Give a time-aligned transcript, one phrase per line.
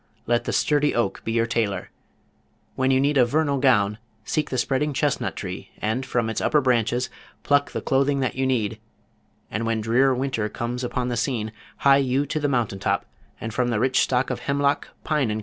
[0.25, 1.91] Let the sturdy oak be your tailor;
[2.75, 6.59] when you need a vernal gown, seek the spreading chestnut tree and from its upper
[6.59, 7.11] branches
[7.43, 8.79] pluck the clothing that you need,
[9.51, 13.05] and when drear winter comes upon the scene hie you to the mountain top,
[13.39, 15.39] and from the rich stock of Hemlock, Pine and Co.